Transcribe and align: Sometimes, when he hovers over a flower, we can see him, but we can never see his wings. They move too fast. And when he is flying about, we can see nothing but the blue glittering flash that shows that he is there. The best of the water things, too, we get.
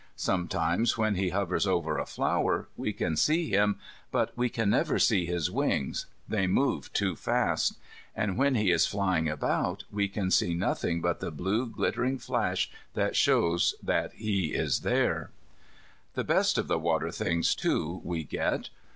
Sometimes, 0.15 0.97
when 0.97 1.13
he 1.13 1.29
hovers 1.29 1.67
over 1.67 1.99
a 1.99 2.07
flower, 2.07 2.67
we 2.75 2.91
can 2.91 3.15
see 3.15 3.49
him, 3.51 3.77
but 4.09 4.35
we 4.35 4.49
can 4.49 4.71
never 4.71 4.97
see 4.97 5.27
his 5.27 5.51
wings. 5.51 6.07
They 6.27 6.47
move 6.47 6.91
too 6.91 7.15
fast. 7.15 7.77
And 8.15 8.35
when 8.35 8.55
he 8.55 8.71
is 8.71 8.87
flying 8.87 9.29
about, 9.29 9.83
we 9.91 10.07
can 10.07 10.31
see 10.31 10.55
nothing 10.55 11.01
but 11.01 11.19
the 11.19 11.29
blue 11.29 11.67
glittering 11.67 12.17
flash 12.17 12.71
that 12.95 13.15
shows 13.15 13.75
that 13.83 14.13
he 14.13 14.55
is 14.55 14.79
there. 14.79 15.29
The 16.15 16.23
best 16.23 16.57
of 16.57 16.67
the 16.67 16.79
water 16.79 17.11
things, 17.11 17.53
too, 17.53 18.01
we 18.03 18.23
get. 18.23 18.71